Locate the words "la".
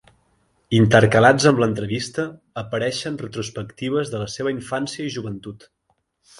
4.25-4.33